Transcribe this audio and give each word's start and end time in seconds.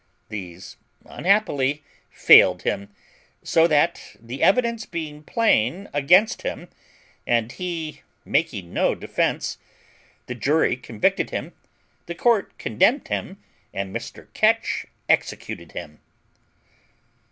These 0.29 0.77
unhappily 1.05 1.83
failed 2.09 2.63
him: 2.63 2.89
so 3.43 3.67
that, 3.67 4.15
the 4.19 4.41
evidence 4.41 4.83
being 4.87 5.21
plain 5.21 5.89
against 5.93 6.41
him, 6.41 6.69
and 7.27 7.51
he 7.51 8.01
making 8.25 8.73
no 8.73 8.95
defence, 8.95 9.59
the 10.25 10.33
jury 10.33 10.75
convicted 10.75 11.29
him, 11.29 11.53
the 12.07 12.15
court 12.15 12.57
condemned 12.57 13.09
him, 13.09 13.43
and 13.75 13.95
Mr. 13.95 14.33
Ketch 14.33 14.87
executed 15.07 15.73
him. 15.73 15.99